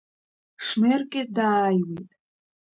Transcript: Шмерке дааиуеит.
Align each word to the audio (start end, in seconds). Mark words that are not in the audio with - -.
Шмерке 0.65 1.21
дааиуеит. 1.35 2.11